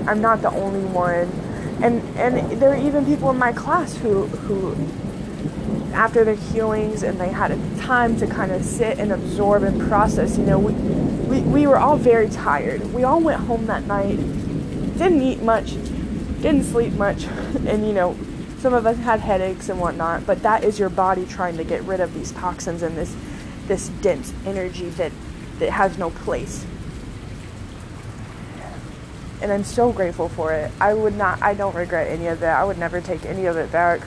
I'm 0.06 0.22
not 0.22 0.40
the 0.40 0.50
only 0.50 0.84
one. 0.84 1.30
And 1.82 2.02
and 2.16 2.60
there 2.60 2.70
are 2.70 2.76
even 2.76 3.06
people 3.06 3.30
in 3.30 3.38
my 3.38 3.52
class 3.52 3.96
who 3.96 4.26
who 4.26 4.74
after 5.92 6.24
their 6.24 6.34
healings 6.34 7.02
and 7.02 7.20
they 7.20 7.28
had 7.28 7.50
a 7.50 7.76
time 7.78 8.16
to 8.18 8.26
kind 8.26 8.52
of 8.52 8.64
sit 8.64 8.98
and 8.98 9.10
absorb 9.12 9.62
and 9.62 9.80
process, 9.88 10.38
you 10.38 10.44
know, 10.44 10.58
we, 10.58 10.72
we, 10.72 11.40
we 11.40 11.66
were 11.66 11.78
all 11.78 11.96
very 11.96 12.28
tired. 12.28 12.80
We 12.92 13.04
all 13.04 13.20
went 13.20 13.40
home 13.40 13.66
that 13.66 13.84
night, 13.86 14.16
didn't 14.96 15.22
eat 15.22 15.42
much, 15.42 15.72
didn't 16.40 16.64
sleep 16.64 16.92
much, 16.92 17.24
and 17.66 17.86
you 17.86 17.92
know, 17.92 18.16
some 18.58 18.74
of 18.74 18.86
us 18.86 18.96
had 18.98 19.20
headaches 19.20 19.68
and 19.68 19.80
whatnot, 19.80 20.26
but 20.26 20.42
that 20.42 20.64
is 20.64 20.78
your 20.78 20.88
body 20.88 21.26
trying 21.26 21.56
to 21.56 21.64
get 21.64 21.82
rid 21.82 22.00
of 22.00 22.12
these 22.14 22.32
toxins 22.32 22.82
and 22.82 22.96
this 22.96 23.14
this 23.66 23.88
dense 24.00 24.32
energy 24.46 24.88
that, 24.90 25.12
that 25.58 25.70
has 25.70 25.98
no 25.98 26.10
place. 26.10 26.64
And 29.40 29.52
I'm 29.52 29.64
so 29.64 29.92
grateful 29.92 30.28
for 30.28 30.52
it. 30.52 30.70
I 30.80 30.94
would 30.94 31.16
not, 31.16 31.40
I 31.42 31.54
don't 31.54 31.74
regret 31.74 32.08
any 32.08 32.26
of 32.26 32.40
that. 32.40 32.58
I 32.58 32.64
would 32.64 32.78
never 32.78 33.00
take 33.00 33.24
any 33.24 33.46
of 33.46 33.56
it 33.56 33.70
back. 33.70 34.00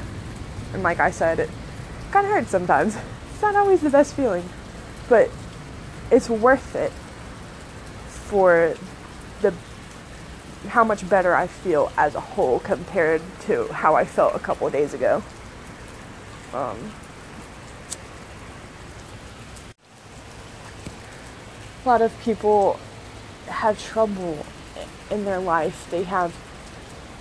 And 0.74 0.84
like 0.84 1.00
I 1.00 1.12
said, 1.12 1.40
it 1.40 1.50
kind 2.12 2.26
of 2.26 2.34
hurts 2.34 2.50
sometimes. 2.50 2.98
It's 3.32 3.42
not 3.42 3.56
always 3.56 3.82
the 3.82 3.90
best 3.90 4.14
feeling, 4.14 4.48
but 5.08 5.30
it's 6.12 6.30
worth 6.30 6.76
it 6.76 6.92
for 8.10 8.76
the 9.42 9.54
how 10.68 10.84
much 10.84 11.10
better 11.10 11.34
I 11.34 11.48
feel 11.48 11.92
as 11.98 12.14
a 12.14 12.20
whole 12.20 12.60
compared 12.60 13.22
to 13.42 13.68
how 13.70 13.96
I 13.96 14.06
felt 14.06 14.36
a 14.36 14.40
couple 14.40 14.70
days 14.70 14.94
ago. 14.94 15.24
Um, 16.54 16.92
a 21.84 21.88
lot 21.88 22.02
of 22.02 22.18
people 22.22 22.80
have 23.48 23.82
trouble 23.82 24.46
in 25.10 25.25
their 25.25 25.39
life. 25.39 25.88
They 25.89 26.03
have 26.03 26.33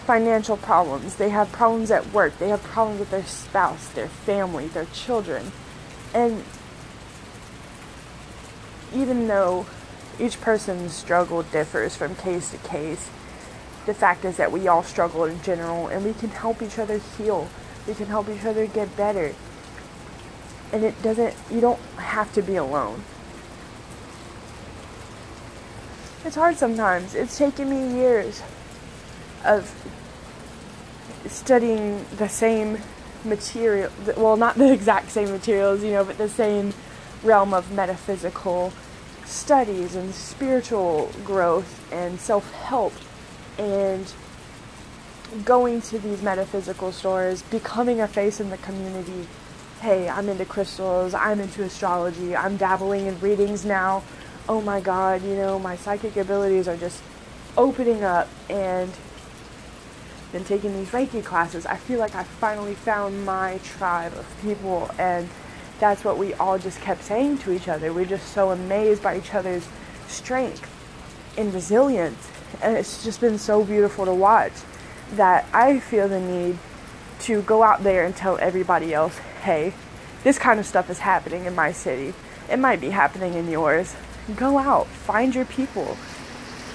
financial 0.06 0.56
problems, 0.56 1.16
they 1.16 1.28
have 1.28 1.52
problems 1.52 1.90
at 1.90 2.12
work, 2.12 2.38
they 2.38 2.48
have 2.48 2.62
problems 2.64 3.00
with 3.00 3.10
their 3.10 3.24
spouse, 3.24 3.88
their 3.88 4.08
family, 4.08 4.66
their 4.68 4.86
children. 4.86 5.52
And 6.14 6.42
even 8.94 9.28
though 9.28 9.66
each 10.18 10.40
person's 10.40 10.94
struggle 10.94 11.42
differs 11.42 11.96
from 11.96 12.16
case 12.16 12.50
to 12.50 12.58
case, 12.58 13.08
the 13.86 13.94
fact 13.94 14.24
is 14.24 14.36
that 14.36 14.52
we 14.52 14.68
all 14.68 14.82
struggle 14.82 15.24
in 15.24 15.40
general 15.42 15.88
and 15.88 16.04
we 16.04 16.12
can 16.12 16.30
help 16.30 16.62
each 16.62 16.78
other 16.78 16.98
heal. 17.16 17.48
We 17.86 17.94
can 17.94 18.06
help 18.06 18.28
each 18.28 18.44
other 18.44 18.66
get 18.66 18.96
better. 18.96 19.34
And 20.72 20.84
it 20.84 21.00
doesn't, 21.02 21.34
you 21.50 21.60
don't 21.60 21.80
have 21.96 22.32
to 22.34 22.42
be 22.42 22.56
alone. 22.56 23.02
It's 26.22 26.36
hard 26.36 26.56
sometimes. 26.56 27.14
It's 27.14 27.38
taken 27.38 27.70
me 27.70 27.98
years 27.98 28.42
of 29.44 29.74
studying 31.26 32.04
the 32.16 32.28
same 32.28 32.78
material, 33.24 33.90
well, 34.16 34.36
not 34.36 34.56
the 34.56 34.70
exact 34.72 35.10
same 35.10 35.30
materials, 35.30 35.82
you 35.82 35.92
know, 35.92 36.04
but 36.04 36.18
the 36.18 36.28
same 36.28 36.74
realm 37.22 37.54
of 37.54 37.72
metaphysical 37.72 38.72
studies 39.24 39.94
and 39.94 40.14
spiritual 40.14 41.10
growth 41.24 41.90
and 41.92 42.20
self 42.20 42.52
help 42.52 42.92
and 43.58 44.12
going 45.44 45.80
to 45.80 45.98
these 45.98 46.22
metaphysical 46.22 46.92
stores, 46.92 47.42
becoming 47.42 48.00
a 48.00 48.08
face 48.08 48.40
in 48.40 48.50
the 48.50 48.56
community. 48.58 49.26
Hey, 49.80 50.08
I'm 50.08 50.28
into 50.28 50.44
crystals, 50.44 51.14
I'm 51.14 51.40
into 51.40 51.62
astrology, 51.62 52.36
I'm 52.36 52.58
dabbling 52.58 53.06
in 53.06 53.18
readings 53.20 53.64
now 53.64 54.02
oh 54.50 54.60
my 54.60 54.80
god, 54.80 55.22
you 55.22 55.36
know, 55.36 55.60
my 55.60 55.76
psychic 55.76 56.16
abilities 56.16 56.66
are 56.66 56.76
just 56.76 57.00
opening 57.56 58.02
up 58.02 58.26
and 58.48 58.92
then 60.32 60.42
taking 60.42 60.72
these 60.72 60.88
Reiki 60.88 61.24
classes, 61.24 61.66
I 61.66 61.76
feel 61.76 62.00
like 62.00 62.16
I 62.16 62.24
finally 62.24 62.74
found 62.74 63.24
my 63.24 63.60
tribe 63.62 64.12
of 64.14 64.26
people 64.42 64.90
and 64.98 65.28
that's 65.78 66.04
what 66.04 66.18
we 66.18 66.34
all 66.34 66.58
just 66.58 66.80
kept 66.80 67.04
saying 67.04 67.38
to 67.38 67.52
each 67.52 67.68
other. 67.68 67.92
We're 67.92 68.04
just 68.04 68.32
so 68.32 68.50
amazed 68.50 69.04
by 69.04 69.18
each 69.18 69.32
other's 69.34 69.68
strength 70.08 70.68
and 71.38 71.54
resilience. 71.54 72.28
And 72.60 72.76
it's 72.76 73.04
just 73.04 73.20
been 73.20 73.38
so 73.38 73.62
beautiful 73.62 74.04
to 74.04 74.12
watch 74.12 74.52
that 75.12 75.46
I 75.52 75.78
feel 75.78 76.08
the 76.08 76.20
need 76.20 76.58
to 77.20 77.42
go 77.42 77.62
out 77.62 77.84
there 77.84 78.04
and 78.04 78.16
tell 78.16 78.36
everybody 78.38 78.92
else, 78.92 79.16
hey, 79.42 79.74
this 80.24 80.40
kind 80.40 80.58
of 80.58 80.66
stuff 80.66 80.90
is 80.90 80.98
happening 80.98 81.44
in 81.44 81.54
my 81.54 81.70
city. 81.70 82.14
It 82.50 82.58
might 82.58 82.80
be 82.80 82.90
happening 82.90 83.34
in 83.34 83.48
yours. 83.48 83.94
Go 84.36 84.58
out, 84.58 84.86
find 84.86 85.34
your 85.34 85.44
people. 85.46 85.96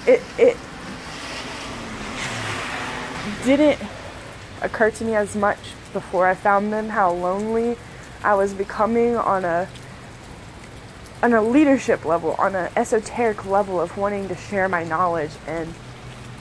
It 0.06 0.22
it 0.38 0.56
didn't 3.44 3.80
occur 4.62 4.90
to 4.90 5.04
me 5.04 5.14
as 5.14 5.36
much 5.36 5.58
before 5.92 6.26
I 6.26 6.34
found 6.34 6.72
them 6.72 6.90
how 6.90 7.12
lonely 7.12 7.76
I 8.24 8.34
was 8.34 8.54
becoming 8.54 9.16
on 9.16 9.44
a 9.44 9.68
on 11.22 11.32
a 11.32 11.42
leadership 11.42 12.04
level, 12.04 12.34
on 12.38 12.54
an 12.54 12.70
esoteric 12.76 13.46
level 13.46 13.80
of 13.80 13.96
wanting 13.96 14.28
to 14.28 14.36
share 14.36 14.68
my 14.68 14.84
knowledge 14.84 15.32
and 15.46 15.74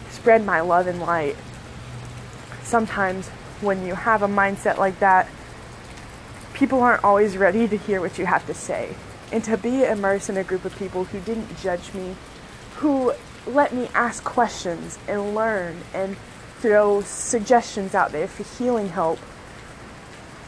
spread 0.09 0.45
my 0.45 0.62
love 0.62 0.88
and 0.88 1.00
light. 1.00 1.35
sometimes 2.63 3.29
when 3.62 3.85
you 3.85 3.95
have 3.95 4.21
a 4.24 4.27
mindset 4.27 4.77
like 4.77 5.00
that, 5.00 5.27
people 6.53 6.81
aren't 6.81 7.03
always 7.03 7.38
ready 7.38 7.67
to 7.67 7.77
hear 7.77 8.01
what 8.01 8.17
you 8.17 8.25
have 8.25 8.45
to 8.47 8.53
say. 8.53 8.95
And 9.32 9.44
to 9.44 9.58
be 9.58 9.84
immersed 9.84 10.29
in 10.29 10.38
a 10.38 10.44
group 10.44 10.65
of 10.65 10.77
people 10.77 11.05
who 11.05 11.20
didn't 11.20 11.58
judge 11.58 11.94
me, 11.94 12.15
who 12.75 13.13
let 13.48 13.74
me 13.74 13.89
ask 13.94 14.24
questions 14.24 14.98
and 15.08 15.36
learn 15.36 15.77
and 15.94 16.15
throw 16.60 17.01
suggestions 17.01 17.94
out 17.94 18.12
there 18.12 18.27
for 18.27 18.44
healing 18.58 18.89
help 18.89 19.20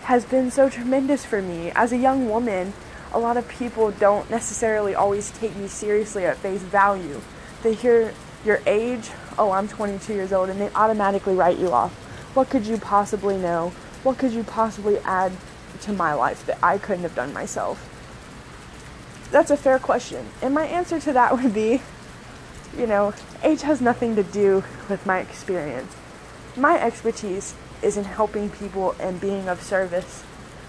has 0.03 0.23
been 0.25 0.49
so 0.49 0.69
tremendous 0.69 1.25
for 1.25 1.41
me. 1.41 1.69
As 1.71 1.91
a 1.91 1.97
young 1.97 2.29
woman, 2.29 2.73
a 3.11 3.19
lot 3.19 3.35
of 3.35 3.47
people 3.47 3.91
don't 3.91 4.29
necessarily 4.29 4.95
always 4.95 5.31
take 5.31 5.55
me 5.55 5.67
seriously 5.67 6.25
at 6.25 6.37
face 6.37 6.61
value. 6.61 7.21
They 7.61 7.73
hear 7.73 8.13
your 8.45 8.61
age, 8.65 9.11
oh, 9.37 9.51
I'm 9.51 9.67
22 9.67 10.13
years 10.13 10.31
old, 10.31 10.49
and 10.49 10.61
they 10.61 10.69
automatically 10.69 11.35
write 11.35 11.57
you 11.57 11.71
off. 11.71 11.93
What 12.35 12.49
could 12.49 12.65
you 12.65 12.77
possibly 12.77 13.37
know? 13.37 13.73
What 14.03 14.17
could 14.17 14.31
you 14.31 14.43
possibly 14.43 14.97
add 14.99 15.33
to 15.81 15.91
my 15.91 16.13
life 16.13 16.45
that 16.45 16.59
I 16.63 16.77
couldn't 16.77 17.03
have 17.03 17.15
done 17.15 17.33
myself? 17.33 17.96
That's 19.31 19.51
a 19.51 19.57
fair 19.57 19.79
question. 19.79 20.27
And 20.41 20.53
my 20.53 20.65
answer 20.65 20.99
to 20.99 21.13
that 21.13 21.35
would 21.41 21.53
be 21.53 21.81
you 22.77 22.85
know, 22.85 23.13
age 23.43 23.63
has 23.63 23.81
nothing 23.81 24.15
to 24.15 24.23
do 24.23 24.63
with 24.87 25.05
my 25.05 25.19
experience. 25.19 25.95
My 26.55 26.79
expertise 26.79 27.55
is 27.81 27.97
in 27.97 28.03
helping 28.03 28.49
people 28.49 28.95
and 28.99 29.19
being 29.19 29.47
of 29.47 29.61
service, 29.61 30.23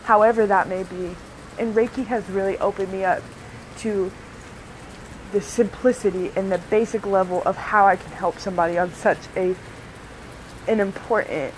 however 0.04 0.46
that 0.46 0.68
may 0.68 0.82
be. 0.84 1.16
And 1.58 1.74
Reiki 1.74 2.06
has 2.06 2.28
really 2.28 2.56
opened 2.58 2.92
me 2.92 3.04
up 3.04 3.22
to 3.78 4.10
the 5.32 5.40
simplicity 5.40 6.32
and 6.34 6.50
the 6.50 6.58
basic 6.58 7.06
level 7.06 7.42
of 7.44 7.56
how 7.56 7.86
I 7.86 7.96
can 7.96 8.12
help 8.12 8.38
somebody 8.38 8.78
on 8.78 8.92
such 8.94 9.18
a 9.36 9.54
an 10.66 10.80
important 10.80 11.54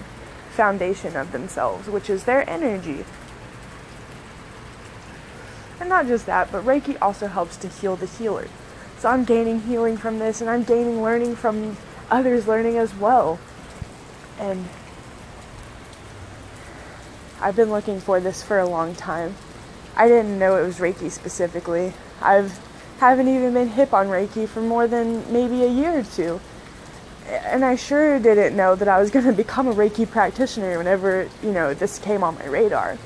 foundation 0.50 1.16
of 1.16 1.33
themselves, 1.33 1.88
which 1.88 2.09
is 2.09 2.25
their 2.25 2.49
energy. 2.49 3.04
And 5.80 5.88
not 5.88 6.06
just 6.06 6.26
that, 6.26 6.52
but 6.52 6.64
Reiki 6.64 6.96
also 7.00 7.26
helps 7.26 7.56
to 7.58 7.68
heal 7.68 7.96
the 7.96 8.06
healer. 8.06 8.46
So 8.99 9.08
I'm 9.08 9.25
gaining 9.25 9.60
healing 9.62 9.96
from 9.96 10.18
this 10.18 10.42
and 10.42 10.50
I'm 10.50 10.62
gaining 10.62 11.02
learning 11.02 11.37
from 11.37 11.76
others 12.10 12.46
learning 12.46 12.76
as 12.76 12.94
well. 12.94 13.40
And 14.38 14.68
I've 17.40 17.56
been 17.56 17.70
looking 17.70 17.99
for 17.99 18.20
this 18.20 18.42
for 18.42 18.58
a 18.58 18.68
long 18.68 18.94
time. 18.94 19.34
I 19.96 20.06
didn't 20.06 20.38
know 20.38 20.56
it 20.56 20.66
was 20.66 20.78
Reiki 20.78 21.10
specifically. 21.10 21.94
I've 22.20 22.58
haven't 22.99 23.28
even 23.28 23.54
been 23.54 23.68
hip 23.68 23.94
on 23.94 24.08
Reiki 24.08 24.46
for 24.46 24.60
more 24.60 24.87
than 24.87 25.32
maybe 25.32 25.64
a 25.64 25.68
year 25.68 26.00
or 26.00 26.02
two. 26.02 26.38
And 27.26 27.64
I 27.64 27.75
sure 27.75 28.18
didn't 28.18 28.54
know 28.54 28.75
that 28.75 28.88
I 28.88 29.00
was 29.00 29.10
going 29.14 29.25
to 29.25 29.32
become 29.32 29.68
a 29.68 29.75
Reiki 29.75 30.08
practitioner 30.08 30.76
whenever, 30.76 31.26
you 31.42 31.52
know, 31.52 31.72
this 31.72 31.99
came 31.99 32.22
on 32.22 32.34
my 32.34 32.44
radar. 32.46 32.99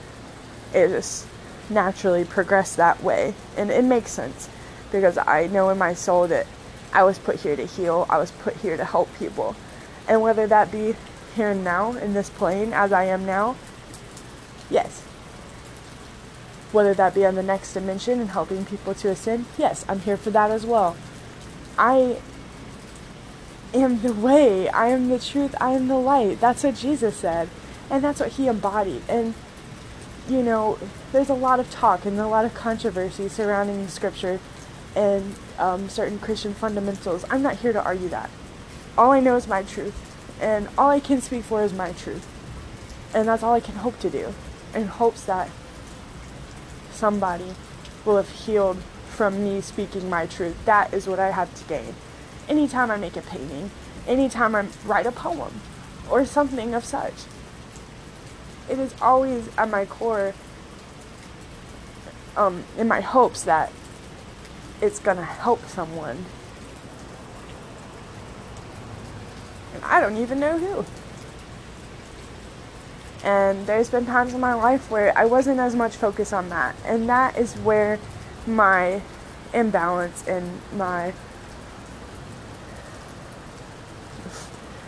It 0.73 0.89
just 0.89 1.29
naturally 1.71 2.25
progress 2.25 2.77
that 2.77 3.03
way. 3.03 3.35
And 3.57 3.71
it 3.71 3.85
makes 3.85 4.11
sense 4.11 4.49
because 4.93 5.19
I 5.19 5.47
know 5.49 5.71
in 5.71 5.79
my 5.79 5.95
soul 5.95 6.29
that 6.29 6.47
I 6.93 7.03
was 7.03 7.19
put 7.19 7.41
here 7.41 7.57
to 7.57 7.67
heal, 7.67 8.07
I 8.09 8.19
was 8.19 8.31
put 8.31 8.57
here 8.57 8.77
to 8.77 8.85
help 8.85 9.09
people. 9.19 9.57
And 10.07 10.23
whether 10.23 10.47
that 10.47 10.71
be 10.71 10.95
here 11.35 11.51
and 11.51 11.65
now 11.65 11.93
in 11.93 12.15
this 12.15 12.31
plane 12.31 12.73
as 12.73 12.93
I 12.93 13.05
am 13.05 13.27
now, 13.27 13.57
yes. 14.71 15.03
Whether 16.73 16.95
that 16.95 17.15
be 17.15 17.27
on 17.27 17.35
the 17.35 17.43
next 17.43 17.75
dimension 17.75 18.21
and 18.21 18.31
helping 18.31 18.65
people 18.65 18.95
to 18.95 19.09
ascend, 19.11 19.47
yes, 19.59 19.85
I'm 19.89 20.01
here 20.01 20.17
for 20.17 20.31
that 20.31 20.51
as 20.51 20.65
well. 20.67 20.97
I 21.77 22.19
am 23.73 24.03
the 24.03 24.13
way, 24.13 24.69
I 24.69 24.89
am 24.89 25.09
the 25.09 25.19
truth, 25.19 25.55
I 25.61 25.73
am 25.73 25.89
the 25.89 25.97
light. 25.97 26.41
That's 26.41 26.63
what 26.63 26.77
Jesus 26.77 27.17
said. 27.17 27.49
And 27.91 28.03
that's 28.03 28.21
what 28.21 28.33
he 28.33 28.47
embodied. 28.47 29.03
And, 29.09 29.35
you 30.29 30.43
know, 30.43 30.79
there's 31.13 31.29
a 31.29 31.35
lot 31.35 31.61
of 31.61 31.71
talk 31.71 32.05
and 32.07 32.19
a 32.19 32.27
lot 32.27 32.45
of 32.45 32.55
controversy 32.55 33.29
surrounding 33.29 33.87
scripture 33.89 34.41
and 34.97 35.35
um, 35.59 35.89
certain 35.89 36.19
Christian 36.19 36.55
fundamentals. 36.55 37.25
I'm 37.31 37.43
not 37.43 37.57
here 37.57 37.73
to 37.73 37.83
argue 37.83 38.09
that. 38.09 38.31
All 38.97 39.11
I 39.11 39.21
know 39.21 39.37
is 39.37 39.47
my 39.47 39.63
truth, 39.63 39.95
and 40.41 40.69
all 40.79 40.91
I 40.91 41.01
can 41.01 41.21
speak 41.21 41.45
for 41.45 41.63
is 41.63 41.73
my 41.73 41.93
truth. 41.93 42.27
And 43.13 43.29
that's 43.29 43.43
all 43.43 43.55
I 43.55 43.61
can 43.61 43.77
hope 43.77 43.99
to 44.01 44.11
do, 44.11 44.35
in 44.75 44.87
hopes 44.87 45.25
that 45.25 45.51
somebody 46.93 47.55
will 48.05 48.17
have 48.17 48.31
healed 48.31 48.79
from 49.09 49.45
me 49.45 49.61
speaking 49.61 50.09
my 50.09 50.27
truth. 50.27 50.57
That 50.65 50.93
is 50.95 51.07
what 51.07 51.19
I 51.19 51.31
have 51.31 51.55
to 51.55 51.65
gain. 51.65 51.95
Anytime 52.49 52.91
I 52.91 52.97
make 52.97 53.17
a 53.17 53.23
painting, 53.23 53.71
anytime 54.07 54.55
I 54.55 54.67
write 54.85 55.07
a 55.07 55.13
poem, 55.13 55.61
or 56.11 56.25
something 56.25 56.75
of 56.75 56.85
such, 56.85 57.15
it 58.69 58.79
is 58.79 58.95
always 59.01 59.49
at 59.57 59.71
my 59.71 59.85
core, 59.85 60.35
um, 62.37 62.65
in 62.77 62.89
my 62.89 63.01
hopes 63.01 63.43
that 63.45 63.73
it's 64.81 64.99
going 64.99 65.17
to 65.17 65.25
help 65.25 65.67
someone. 65.67 66.25
And 69.75 69.85
I 69.85 70.01
don't 70.01 70.17
even 70.17 70.41
know 70.41 70.59
who. 70.59 70.85
And 73.25 73.67
there's 73.67 73.89
been 73.89 74.05
times 74.05 74.35
in 74.35 74.41
my 74.41 74.53
life 74.53 74.91
where 74.91 75.17
I 75.17 75.25
wasn't 75.25 75.59
as 75.59 75.75
much 75.75 75.97
focused 75.97 76.35
on 76.35 76.51
that. 76.51 76.77
And 76.85 77.09
that 77.09 77.39
is 77.39 77.55
where 77.55 77.99
my 78.47 79.01
imbalance 79.55 80.27
and 80.27 80.61
my 80.75 81.13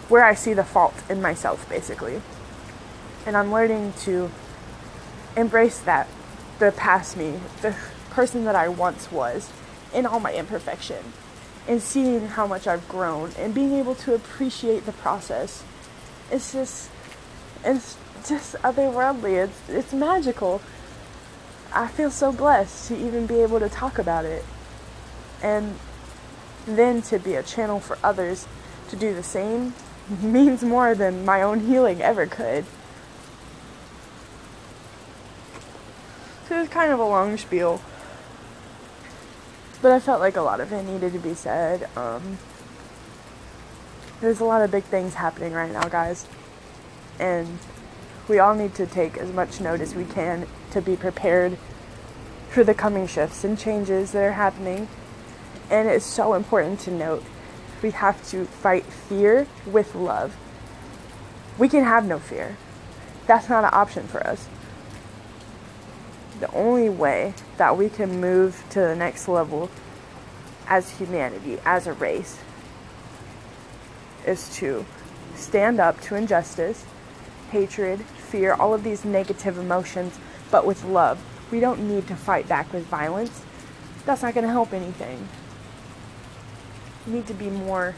where 0.08 0.24
I 0.24 0.34
see 0.34 0.52
the 0.52 0.64
fault 0.64 0.94
in 1.08 1.22
myself 1.22 1.68
basically. 1.68 2.20
And 3.26 3.36
I'm 3.36 3.52
learning 3.52 3.92
to 4.04 4.30
embrace 5.36 5.80
that 5.80 6.08
the 6.58 6.72
past 6.72 7.16
me, 7.16 7.40
the 7.60 7.74
person 8.10 8.44
that 8.44 8.54
I 8.54 8.68
once 8.68 9.12
was 9.12 9.52
in 9.92 10.06
all 10.06 10.20
my 10.20 10.32
imperfection 10.32 11.12
and 11.68 11.82
seeing 11.82 12.28
how 12.28 12.46
much 12.46 12.66
I've 12.66 12.88
grown 12.88 13.32
and 13.38 13.54
being 13.54 13.72
able 13.72 13.94
to 13.96 14.14
appreciate 14.14 14.86
the 14.86 14.92
process. 14.92 15.64
It's 16.30 16.52
just 16.52 16.90
it's 17.64 17.96
just 18.26 18.54
otherworldly. 18.56 19.44
It's 19.44 19.68
it's 19.68 19.92
magical. 19.92 20.60
I 21.72 21.88
feel 21.88 22.10
so 22.10 22.32
blessed 22.32 22.88
to 22.88 22.96
even 22.96 23.26
be 23.26 23.40
able 23.40 23.58
to 23.60 23.68
talk 23.68 23.98
about 23.98 24.24
it. 24.24 24.44
And 25.42 25.78
then 26.66 27.02
to 27.02 27.18
be 27.18 27.34
a 27.34 27.42
channel 27.42 27.80
for 27.80 27.98
others 28.02 28.46
to 28.88 28.96
do 28.96 29.14
the 29.14 29.22
same 29.22 29.74
means 30.22 30.62
more 30.62 30.94
than 30.94 31.24
my 31.24 31.42
own 31.42 31.60
healing 31.60 32.00
ever 32.00 32.26
could. 32.26 32.64
So 36.56 36.62
it's 36.62 36.72
kind 36.72 36.90
of 36.90 36.98
a 36.98 37.04
long 37.04 37.36
spiel 37.36 37.82
but 39.82 39.92
I 39.92 40.00
felt 40.00 40.20
like 40.20 40.36
a 40.36 40.40
lot 40.40 40.58
of 40.58 40.72
it 40.72 40.84
needed 40.84 41.12
to 41.12 41.18
be 41.18 41.34
said. 41.34 41.86
Um, 41.94 42.38
there's 44.22 44.40
a 44.40 44.46
lot 44.46 44.62
of 44.62 44.70
big 44.70 44.84
things 44.84 45.12
happening 45.12 45.52
right 45.52 45.70
now, 45.70 45.86
guys, 45.86 46.26
and 47.18 47.58
we 48.26 48.38
all 48.38 48.54
need 48.54 48.74
to 48.76 48.86
take 48.86 49.18
as 49.18 49.30
much 49.32 49.60
note 49.60 49.82
as 49.82 49.94
we 49.94 50.06
can 50.06 50.48
to 50.70 50.80
be 50.80 50.96
prepared 50.96 51.58
for 52.48 52.64
the 52.64 52.72
coming 52.72 53.06
shifts 53.06 53.44
and 53.44 53.58
changes 53.58 54.12
that 54.12 54.22
are 54.22 54.32
happening. 54.32 54.88
And 55.68 55.86
it's 55.90 56.06
so 56.06 56.32
important 56.32 56.80
to 56.80 56.90
note 56.90 57.22
we 57.82 57.90
have 57.90 58.26
to 58.30 58.46
fight 58.46 58.84
fear 58.84 59.46
with 59.66 59.94
love. 59.94 60.34
We 61.58 61.68
can 61.68 61.84
have 61.84 62.06
no 62.06 62.18
fear. 62.18 62.56
That's 63.26 63.50
not 63.50 63.62
an 63.62 63.70
option 63.74 64.08
for 64.08 64.26
us 64.26 64.48
the 66.40 66.50
only 66.52 66.88
way 66.88 67.34
that 67.56 67.76
we 67.76 67.88
can 67.88 68.20
move 68.20 68.62
to 68.70 68.80
the 68.80 68.96
next 68.96 69.28
level 69.28 69.70
as 70.68 70.98
humanity, 70.98 71.58
as 71.64 71.86
a 71.86 71.92
race, 71.92 72.38
is 74.26 74.54
to 74.56 74.84
stand 75.34 75.80
up 75.80 76.00
to 76.00 76.14
injustice, 76.14 76.84
hatred, 77.50 78.00
fear, 78.02 78.54
all 78.54 78.74
of 78.74 78.82
these 78.82 79.04
negative 79.04 79.56
emotions, 79.56 80.18
but 80.50 80.66
with 80.66 80.84
love. 80.84 81.22
We 81.50 81.60
don't 81.60 81.88
need 81.88 82.08
to 82.08 82.16
fight 82.16 82.48
back 82.48 82.72
with 82.72 82.84
violence. 82.86 83.42
That's 84.04 84.22
not 84.22 84.34
going 84.34 84.46
to 84.46 84.50
help 84.50 84.72
anything. 84.72 85.28
We 87.06 87.14
need 87.14 87.26
to 87.28 87.34
be 87.34 87.48
more 87.48 87.94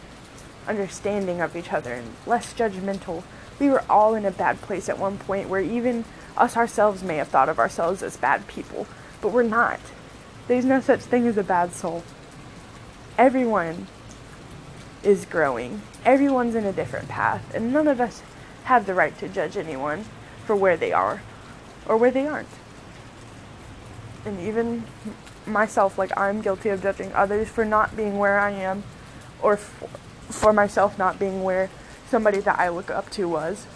understanding 0.67 1.41
of 1.41 1.57
each 1.57 1.73
other 1.73 1.95
and 1.95 2.15
less 2.27 2.53
judgmental. 2.53 3.23
We 3.59 3.71
were 3.71 3.83
all 3.89 4.15
in 4.15 4.27
a 4.27 4.31
bad 4.31 4.61
place 4.61 4.89
at 4.89 4.99
one 4.99 5.17
point 5.17 5.49
where 5.49 5.63
even 5.63 6.05
us 6.41 6.57
ourselves 6.57 7.03
may 7.03 7.17
have 7.17 7.29
thought 7.29 7.49
of 7.49 7.59
ourselves 7.59 8.03
as 8.03 8.17
bad 8.17 8.47
people, 8.47 8.87
but 9.21 9.33
we're 9.33 9.43
not. 9.43 9.81
There's 10.47 10.65
no 10.65 10.81
such 10.81 11.01
thing 11.01 11.27
as 11.27 11.37
a 11.37 11.43
bad 11.43 11.73
soul. 11.73 12.03
Everyone 13.17 13.87
is 15.03 15.25
growing, 15.25 15.83
everyone's 16.05 16.55
in 16.55 16.65
a 16.65 16.73
different 16.73 17.09
path, 17.09 17.55
and 17.55 17.73
none 17.73 17.89
of 17.89 18.01
us 18.01 18.23
have 18.65 18.87
the 18.87 18.95
right 18.95 19.17
to 19.19 19.29
judge 19.29 19.57
anyone 19.57 20.05
for 20.45 20.57
where 20.57 20.77
they 20.77 20.93
are 20.93 21.23
or 21.87 21.97
where 21.97 22.11
they 22.11 22.27
aren't. 22.27 22.49
And 24.25 24.41
even 24.41 24.85
myself, 25.47 25.99
like 25.99 26.17
I'm 26.17 26.43
guilty 26.43 26.69
of 26.69 26.83
judging 26.83 27.13
others 27.15 27.49
for 27.49 27.65
not 27.65 27.97
being 27.97 28.19
where 28.19 28.39
I 28.39 28.51
am 28.51 28.85
or 29.43 29.57
for, 29.57 29.89
for 30.33 30.53
myself 30.53 30.99
not 30.99 31.19
being 31.19 31.43
where 31.43 31.71
somebody 32.09 32.41
that 32.41 32.59
I 32.59 32.69
look 32.69 32.91
up 32.91 33.11
to 33.11 33.29
was 33.29 33.67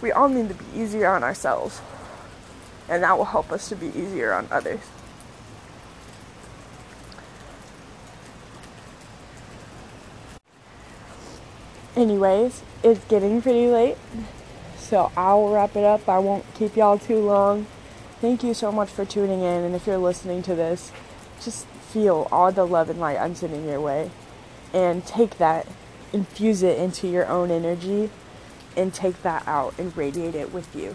we 0.00 0.12
all 0.12 0.28
need 0.28 0.48
to 0.48 0.54
be 0.54 0.64
easier 0.74 1.08
on 1.08 1.22
ourselves. 1.22 1.80
And 2.88 3.02
that 3.02 3.18
will 3.18 3.26
help 3.26 3.52
us 3.52 3.68
to 3.68 3.76
be 3.76 3.88
easier 3.88 4.32
on 4.32 4.48
others. 4.50 4.80
Anyways, 11.96 12.62
it's 12.84 13.04
getting 13.06 13.42
pretty 13.42 13.66
late, 13.66 13.96
so 14.76 15.10
I'll 15.16 15.48
wrap 15.48 15.74
it 15.74 15.82
up. 15.82 16.08
I 16.08 16.20
won't 16.20 16.44
keep 16.54 16.76
y'all 16.76 16.96
too 16.96 17.18
long. 17.18 17.66
Thank 18.20 18.44
you 18.44 18.54
so 18.54 18.70
much 18.70 18.88
for 18.88 19.04
tuning 19.04 19.40
in, 19.40 19.64
and 19.64 19.74
if 19.74 19.84
you're 19.84 19.98
listening 19.98 20.42
to 20.42 20.54
this, 20.54 20.92
just 21.42 21.66
feel 21.66 22.28
all 22.30 22.52
the 22.52 22.64
love 22.64 22.88
and 22.88 23.00
light 23.00 23.18
I'm 23.18 23.34
sending 23.34 23.68
your 23.68 23.80
way, 23.80 24.12
and 24.72 25.04
take 25.06 25.38
that, 25.38 25.66
infuse 26.12 26.62
it 26.62 26.78
into 26.78 27.08
your 27.08 27.26
own 27.26 27.50
energy, 27.50 28.10
and 28.78 28.94
take 28.94 29.22
that 29.22 29.46
out 29.46 29.74
and 29.78 29.94
radiate 29.96 30.36
it 30.36 30.52
with 30.52 30.74
you 30.74 30.94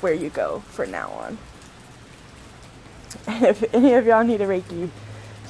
where 0.00 0.14
you 0.14 0.30
go 0.30 0.60
from 0.68 0.90
now 0.90 1.10
on. 1.10 1.38
And 3.26 3.44
if 3.44 3.74
any 3.74 3.94
of 3.94 4.06
y'all 4.06 4.22
need 4.22 4.40
a 4.40 4.46
Reiki 4.46 4.90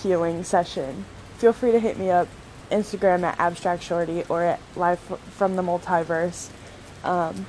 healing 0.02 0.44
session, 0.44 1.04
feel 1.36 1.52
free 1.52 1.72
to 1.72 1.78
hit 1.78 1.98
me 1.98 2.10
up 2.10 2.28
Instagram 2.70 3.22
at 3.22 3.38
Abstract 3.38 3.82
Shawty 3.82 4.28
or 4.30 4.44
at 4.44 4.60
Live 4.76 4.98
from 4.98 5.56
the 5.56 5.62
Multiverse. 5.62 6.50
Um, 7.04 7.46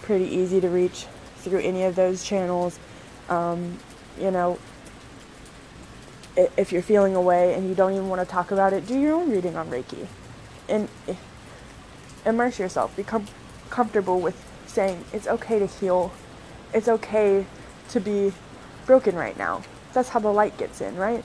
pretty 0.00 0.24
easy 0.24 0.60
to 0.60 0.68
reach 0.68 1.06
through 1.38 1.60
any 1.60 1.84
of 1.84 1.94
those 1.94 2.24
channels. 2.24 2.78
Um, 3.28 3.78
you 4.18 4.30
know, 4.30 4.58
if 6.36 6.72
you're 6.72 6.82
feeling 6.82 7.14
away 7.14 7.54
and 7.54 7.68
you 7.68 7.74
don't 7.74 7.92
even 7.92 8.08
want 8.08 8.20
to 8.20 8.26
talk 8.26 8.50
about 8.50 8.72
it, 8.72 8.86
do 8.86 8.98
your 8.98 9.14
own 9.14 9.30
reading 9.30 9.56
on 9.56 9.68
Reiki. 9.68 10.06
And 10.68 10.88
immerse 12.24 12.58
yourself. 12.58 12.94
Become 12.96 13.26
comfortable 13.70 14.20
with 14.20 14.36
saying 14.66 15.04
it's 15.12 15.26
okay 15.26 15.58
to 15.58 15.66
heal. 15.66 16.12
It's 16.72 16.88
okay 16.88 17.46
to 17.90 18.00
be 18.00 18.32
broken 18.86 19.14
right 19.14 19.36
now. 19.36 19.62
That's 19.92 20.10
how 20.10 20.20
the 20.20 20.32
light 20.32 20.56
gets 20.56 20.80
in, 20.80 20.96
right? 20.96 21.24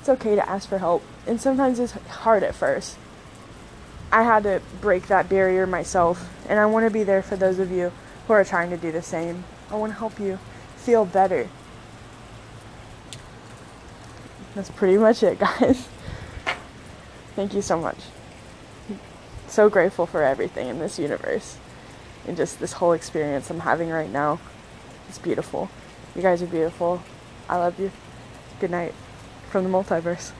It's 0.00 0.08
okay 0.08 0.34
to 0.34 0.48
ask 0.48 0.68
for 0.68 0.78
help. 0.78 1.02
And 1.26 1.40
sometimes 1.40 1.80
it's 1.80 1.92
hard 1.92 2.42
at 2.42 2.54
first. 2.54 2.96
I 4.12 4.22
had 4.22 4.44
to 4.44 4.62
break 4.80 5.08
that 5.08 5.28
barrier 5.28 5.66
myself, 5.66 6.32
and 6.48 6.60
I 6.60 6.66
want 6.66 6.86
to 6.86 6.90
be 6.90 7.02
there 7.02 7.22
for 7.22 7.36
those 7.36 7.58
of 7.58 7.70
you 7.70 7.92
who 8.26 8.32
are 8.32 8.44
trying 8.44 8.70
to 8.70 8.76
do 8.76 8.92
the 8.92 9.02
same. 9.02 9.44
I 9.70 9.74
want 9.74 9.92
to 9.92 9.98
help 9.98 10.20
you 10.20 10.38
feel 10.76 11.04
better. 11.04 11.48
That's 14.54 14.70
pretty 14.70 14.96
much 14.96 15.22
it, 15.22 15.38
guys. 15.60 15.88
Thank 17.34 17.52
you 17.52 17.62
so 17.62 17.78
much. 17.78 17.98
So 19.48 19.70
grateful 19.70 20.06
for 20.06 20.22
everything 20.22 20.68
in 20.68 20.78
this 20.78 20.98
universe 20.98 21.56
and 22.26 22.36
just 22.36 22.58
this 22.58 22.74
whole 22.74 22.92
experience 22.92 23.48
I'm 23.50 23.60
having 23.60 23.90
right 23.90 24.10
now. 24.10 24.40
It's 25.08 25.18
beautiful. 25.18 25.70
You 26.14 26.22
guys 26.22 26.42
are 26.42 26.46
beautiful. 26.46 27.02
I 27.48 27.56
love 27.56 27.78
you. 27.78 27.92
Good 28.60 28.70
night 28.70 28.94
from 29.50 29.64
the 29.64 29.70
multiverse. 29.70 30.32